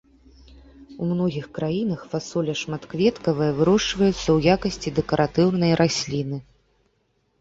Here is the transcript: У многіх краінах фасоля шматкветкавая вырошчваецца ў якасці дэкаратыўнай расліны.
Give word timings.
У 1.03 1.09
многіх 1.09 1.45
краінах 1.57 2.01
фасоля 2.15 2.55
шматкветкавая 2.63 3.51
вырошчваецца 3.61 4.17
ў 4.17 4.39
якасці 4.57 4.89
дэкаратыўнай 4.99 5.71
расліны. 5.83 6.37